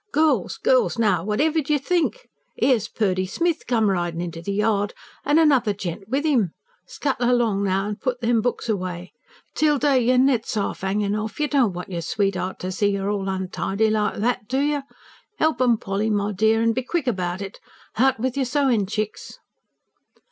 "Girls, 0.11 0.57
girls, 0.57 0.97
now 0.97 1.23
whatever 1.23 1.61
d'ye 1.61 1.77
think? 1.77 2.27
'Ere's 2.59 2.87
Purdy 2.87 3.27
Smith 3.27 3.67
come 3.67 3.87
ridin' 3.87 4.19
inter 4.19 4.41
the 4.41 4.51
yard, 4.51 4.95
an' 5.23 5.37
another 5.37 5.73
gent 5.75 6.09
with 6.09 6.25
'im. 6.25 6.53
Scuttle 6.87 7.29
along 7.29 7.63
now, 7.65 7.85
an' 7.85 7.97
put 7.97 8.19
them 8.19 8.41
books 8.41 8.67
away! 8.67 9.13
Tilda, 9.53 10.01
yer 10.01 10.17
net's 10.17 10.57
'alf 10.57 10.83
'angin' 10.83 11.15
off 11.15 11.39
you 11.39 11.47
don't 11.47 11.73
want 11.73 11.91
yer 11.91 12.01
sweet 12.01 12.35
'eart 12.35 12.57
to 12.61 12.71
see 12.71 12.87
you 12.89 13.07
all 13.07 13.29
untidy 13.29 13.91
like 13.91 14.15
that, 14.15 14.47
do 14.47 14.61
you? 14.61 14.81
'Elp 15.39 15.61
'em, 15.61 15.77
Polly 15.77 16.09
my 16.09 16.31
dear, 16.31 16.63
and 16.63 16.73
be 16.73 16.81
quick 16.81 17.05
about 17.05 17.39
it! 17.39 17.59
H'out 17.97 18.19
with 18.19 18.35
yer 18.35 18.43
sewin', 18.43 18.87
chicks!" 18.87 19.37